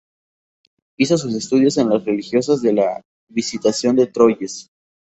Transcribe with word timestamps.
Hizo 0.97 1.15
sus 1.19 1.35
estudios 1.35 1.75
con 1.75 1.87
las 1.87 2.03
Religiosas 2.03 2.63
de 2.63 2.73
la 2.73 3.03
Visitación 3.29 3.97
de 3.97 4.07
Troyes. 4.07 4.67